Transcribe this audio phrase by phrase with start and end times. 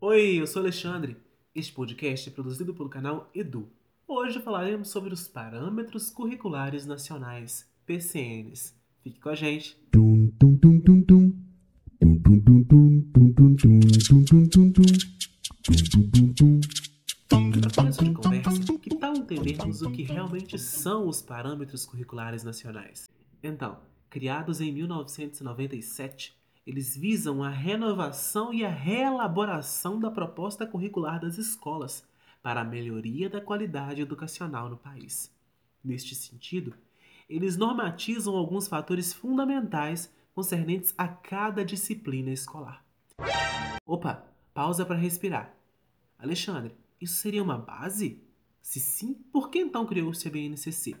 [0.00, 1.16] Oi, eu sou Alexandre.
[1.52, 3.68] Este podcast é produzido pelo canal Edu.
[4.06, 8.76] Hoje falaremos sobre os parâmetros curriculares nacionais, PCNs.
[9.02, 9.76] Fique com a gente.
[17.74, 23.10] Começo de conversa, que tal entendermos o que realmente são os parâmetros curriculares nacionais?
[23.42, 26.37] Então, criados em 1997,
[26.68, 32.04] eles visam a renovação e a reelaboração da proposta curricular das escolas
[32.42, 35.34] para a melhoria da qualidade educacional no país.
[35.82, 36.74] Neste sentido,
[37.26, 42.84] eles normatizam alguns fatores fundamentais concernentes a cada disciplina escolar.
[43.86, 45.56] Opa, pausa para respirar.
[46.18, 48.22] Alexandre, isso seria uma base?
[48.60, 50.94] Se sim, por que então criou-se a BNCC?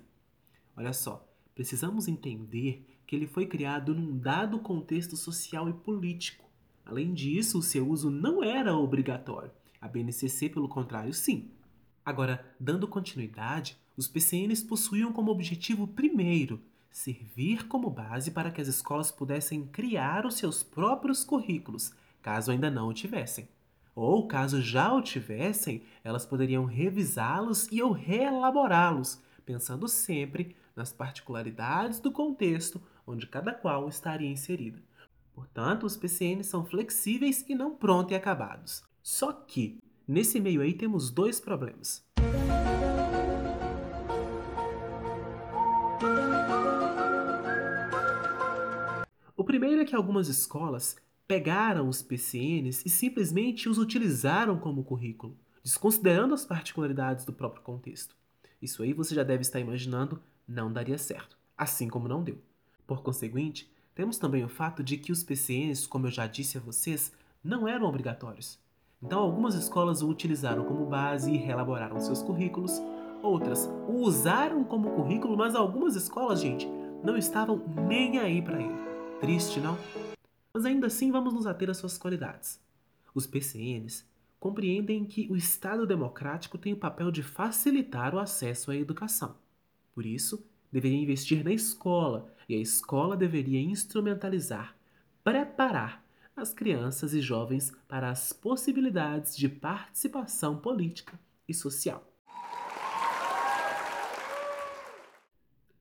[0.74, 6.44] Olha só, precisamos entender que ele foi criado num dado contexto social e político.
[6.84, 9.50] Além disso, o seu uso não era obrigatório.
[9.80, 11.50] A BNCC, pelo contrário, sim.
[12.04, 18.68] Agora, dando continuidade, os PCNs possuíam como objetivo primeiro servir como base para que as
[18.68, 23.48] escolas pudessem criar os seus próprios currículos, caso ainda não o tivessem.
[23.94, 32.00] Ou, caso já o tivessem, elas poderiam revisá-los e ou reelaborá-los, pensando sempre nas particularidades
[32.00, 34.78] do contexto onde cada qual estaria inserida.
[35.34, 38.82] Portanto, os PCNs são flexíveis e não prontos e acabados.
[39.02, 42.04] Só que, nesse meio aí, temos dois problemas.
[49.36, 55.36] O primeiro é que algumas escolas pegaram os PCNs e simplesmente os utilizaram como currículo,
[55.62, 58.16] desconsiderando as particularidades do próprio contexto.
[58.60, 62.38] Isso aí você já deve estar imaginando, não daria certo, assim como não deu.
[62.88, 66.60] Por conseguinte, temos também o fato de que os PCNs, como eu já disse a
[66.60, 67.12] vocês,
[67.44, 68.58] não eram obrigatórios.
[69.02, 72.72] Então, algumas escolas o utilizaram como base e reelaboraram seus currículos,
[73.22, 76.66] outras o usaram como currículo, mas algumas escolas, gente,
[77.04, 78.74] não estavam nem aí para ele.
[79.20, 79.76] Triste, não?
[80.54, 82.58] Mas ainda assim, vamos nos ater às suas qualidades.
[83.14, 84.06] Os PCNs
[84.40, 89.34] compreendem que o Estado democrático tem o papel de facilitar o acesso à educação.
[89.94, 94.76] Por isso, deveria investir na escola e a escola deveria instrumentalizar,
[95.24, 96.04] preparar
[96.36, 101.18] as crianças e jovens para as possibilidades de participação política
[101.48, 102.06] e social.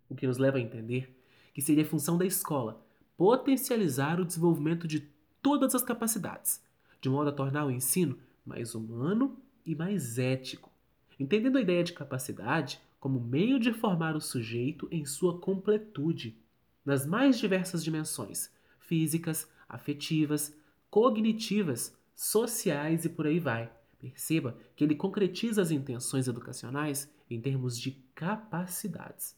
[0.09, 1.15] O que nos leva a entender
[1.53, 2.83] que seria função da escola
[3.17, 5.09] potencializar o desenvolvimento de
[5.41, 6.61] todas as capacidades,
[7.01, 10.71] de modo a tornar o ensino mais humano e mais ético.
[11.19, 16.37] Entendendo a ideia de capacidade como meio de formar o sujeito em sua completude,
[16.85, 20.55] nas mais diversas dimensões físicas, afetivas,
[20.89, 23.71] cognitivas, sociais e por aí vai.
[23.99, 29.35] Perceba que ele concretiza as intenções educacionais em termos de capacidades.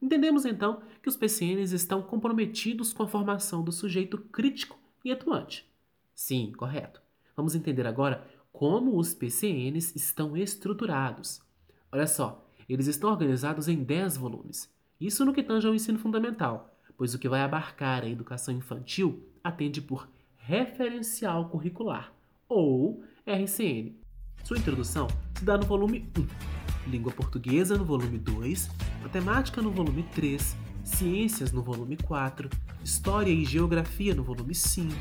[0.00, 5.68] Entendemos então que os PCNs estão comprometidos com a formação do sujeito crítico e atuante.
[6.14, 7.00] Sim, correto.
[7.34, 11.40] Vamos entender agora como os PCNs estão estruturados.
[11.90, 14.68] Olha só, eles estão organizados em 10 volumes.
[15.00, 19.22] Isso no que tange ao ensino fundamental, pois o que vai abarcar a educação infantil
[19.44, 22.12] atende por referencial curricular,
[22.48, 23.94] ou RCN.
[24.44, 26.08] Sua introdução se dá no volume
[26.86, 28.70] 1, língua portuguesa no volume 2,
[29.02, 32.48] matemática no volume 3, ciências no volume 4,
[32.82, 34.94] história e geografia no volume 5,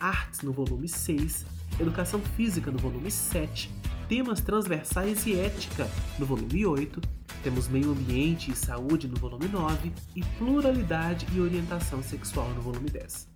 [0.00, 1.44] artes no volume 6,
[1.78, 3.70] educação física no volume 7,
[4.08, 5.86] temas transversais e ética
[6.18, 6.98] no volume 8,
[7.42, 12.88] temos meio ambiente e saúde no volume 9 e pluralidade e orientação sexual no volume
[12.88, 13.28] 10.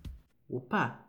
[0.49, 1.05] Opa!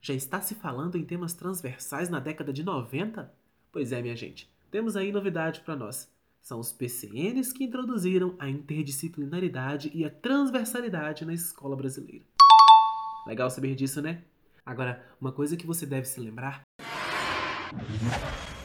[0.00, 3.32] Já está se falando em temas transversais na década de 90?
[3.70, 6.10] Pois é, minha gente, temos aí novidade para nós.
[6.40, 12.24] São os PCNs que introduziram a interdisciplinaridade e a transversalidade na escola brasileira.
[13.24, 14.24] Legal saber disso, né?
[14.66, 16.64] Agora, uma coisa que você deve se lembrar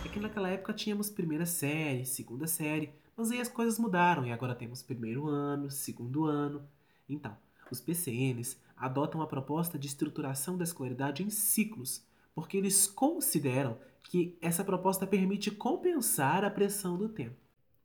[0.07, 4.31] é que naquela época tínhamos primeira série, segunda série, mas aí as coisas mudaram e
[4.31, 6.65] agora temos primeiro ano, segundo ano.
[7.09, 7.35] Então,
[7.69, 12.01] os PCNs adotam a proposta de estruturação da escolaridade em ciclos,
[12.33, 17.35] porque eles consideram que essa proposta permite compensar a pressão do tempo.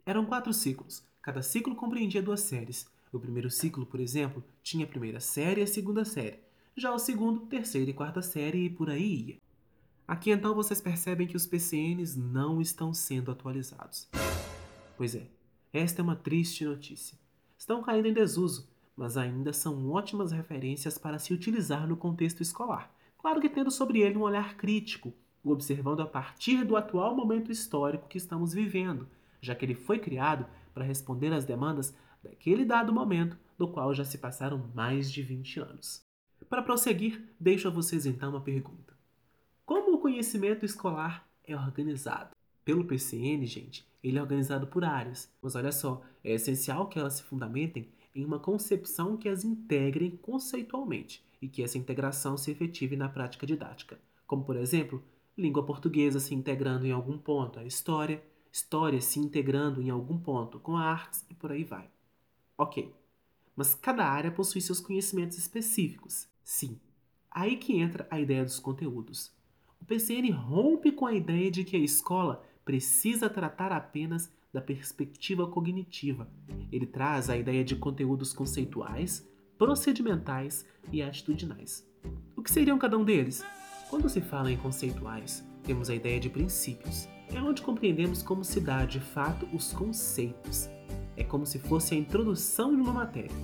[0.06, 2.86] Eram quatro ciclos, cada ciclo compreendia duas séries.
[3.12, 6.38] O primeiro ciclo, por exemplo, tinha a primeira série e a segunda série.
[6.76, 9.41] Já o segundo, terceira e quarta série e por aí ia.
[10.12, 14.10] Aqui então vocês percebem que os PCNs não estão sendo atualizados.
[14.94, 15.26] Pois é,
[15.72, 17.18] esta é uma triste notícia.
[17.56, 22.94] Estão caindo em desuso, mas ainda são ótimas referências para se utilizar no contexto escolar.
[23.16, 28.06] Claro que tendo sobre ele um olhar crítico, observando a partir do atual momento histórico
[28.06, 29.08] que estamos vivendo,
[29.40, 30.44] já que ele foi criado
[30.74, 35.60] para responder às demandas daquele dado momento, do qual já se passaram mais de 20
[35.60, 36.02] anos.
[36.50, 38.91] Para prosseguir, deixo a vocês então uma pergunta:
[40.02, 42.34] conhecimento escolar é organizado?
[42.64, 47.14] Pelo PCN, gente, ele é organizado por áreas, mas olha só, é essencial que elas
[47.14, 52.96] se fundamentem em uma concepção que as integrem conceitualmente e que essa integração se efetive
[52.96, 53.96] na prática didática,
[54.26, 55.00] como por exemplo,
[55.38, 58.20] língua portuguesa se integrando em algum ponto à história,
[58.50, 61.88] história se integrando em algum ponto com artes e por aí vai.
[62.58, 62.92] Ok,
[63.54, 66.26] mas cada área possui seus conhecimentos específicos.
[66.42, 66.80] Sim,
[67.30, 69.32] aí que entra a ideia dos conteúdos.
[69.82, 75.44] O PCN rompe com a ideia de que a escola precisa tratar apenas da perspectiva
[75.48, 76.30] cognitiva.
[76.70, 81.84] Ele traz a ideia de conteúdos conceituais, procedimentais e atitudinais.
[82.36, 83.44] O que seriam cada um deles?
[83.90, 87.08] Quando se fala em conceituais, temos a ideia de princípios.
[87.34, 90.70] É onde compreendemos como se dá de fato os conceitos.
[91.16, 93.34] É como se fosse a introdução de uma matéria.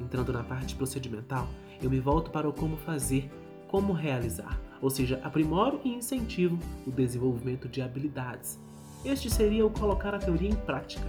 [0.00, 1.48] Entrando na parte procedimental,
[1.80, 3.30] eu me volto para o como fazer,
[3.68, 8.60] como realizar, ou seja, aprimoro e incentivo o desenvolvimento de habilidades,
[9.02, 11.08] este seria o colocar a teoria em prática.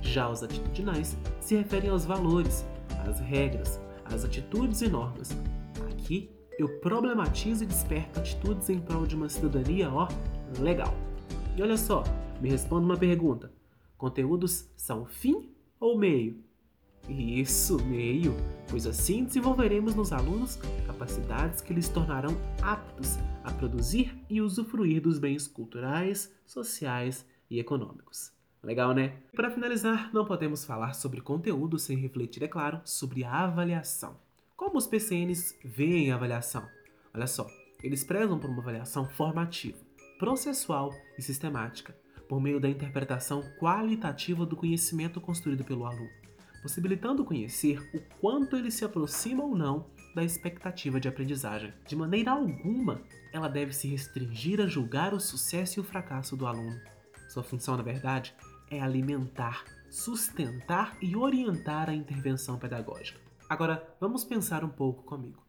[0.00, 2.64] Já os atitudinais se referem aos valores,
[3.08, 5.30] às regras, às atitudes e normas.
[5.90, 6.30] Aqui
[6.60, 10.06] eu problematizo e desperto atitudes em prol de uma cidadania, ó,
[10.60, 10.94] legal.
[11.56, 12.04] E olha só,
[12.40, 13.50] me responda uma pergunta:
[13.96, 15.50] conteúdos são fim
[15.80, 16.40] ou meio?
[17.08, 18.36] Isso, meio,
[18.68, 20.56] pois assim desenvolveremos nos alunos
[20.86, 28.30] capacidades que lhes tornarão aptos a produzir e usufruir dos bens culturais, sociais e econômicos.
[28.62, 29.16] Legal, né?
[29.34, 34.18] Para finalizar, não podemos falar sobre conteúdo sem refletir, é claro, sobre a avaliação.
[34.54, 36.68] Como os PCNs veem a avaliação?
[37.14, 37.46] Olha só,
[37.82, 39.78] eles prezam por uma avaliação formativa,
[40.18, 41.96] processual e sistemática,
[42.28, 46.27] por meio da interpretação qualitativa do conhecimento construído pelo aluno
[46.62, 51.72] possibilitando conhecer o quanto ele se aproxima ou não da expectativa de aprendizagem.
[51.86, 53.02] De maneira alguma,
[53.32, 56.80] ela deve se restringir a julgar o sucesso e o fracasso do aluno.
[57.28, 58.34] Sua função, na verdade,
[58.70, 63.20] é alimentar, sustentar e orientar a intervenção pedagógica.
[63.48, 65.42] Agora, vamos pensar um pouco comigo.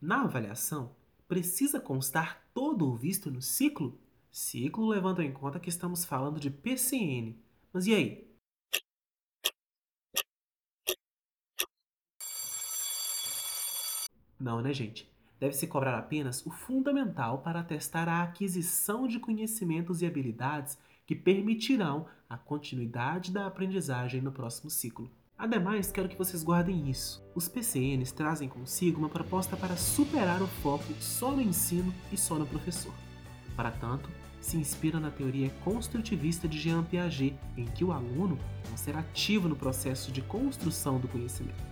[0.00, 0.90] Na avaliação,
[1.28, 3.98] precisa constar todo o visto no ciclo?
[4.30, 7.38] Ciclo levando em conta que estamos falando de PCN.
[7.72, 8.33] Mas e aí?
[14.44, 15.10] Não, né, gente?
[15.40, 20.76] Deve-se cobrar apenas o fundamental para atestar a aquisição de conhecimentos e habilidades
[21.06, 25.10] que permitirão a continuidade da aprendizagem no próximo ciclo.
[25.38, 27.24] Ademais, quero que vocês guardem isso.
[27.34, 32.34] Os PCNs trazem consigo uma proposta para superar o foco só no ensino e só
[32.34, 32.92] no professor.
[33.56, 34.10] Para tanto,
[34.42, 38.38] se inspira na teoria construtivista de Jean Piaget, em que o aluno
[38.68, 41.64] vai ser ativo no processo de construção do conhecimento.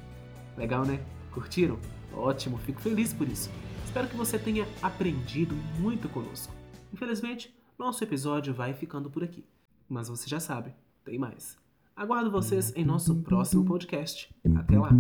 [0.57, 1.05] Legal, né?
[1.33, 1.79] Curtiram?
[2.15, 3.51] Ótimo, fico feliz por isso.
[3.85, 6.53] Espero que você tenha aprendido muito conosco.
[6.93, 9.45] Infelizmente, nosso episódio vai ficando por aqui.
[9.89, 10.73] Mas você já sabe,
[11.05, 11.57] tem mais.
[11.95, 14.35] Aguardo vocês em nosso próximo podcast.
[14.57, 14.91] Até lá!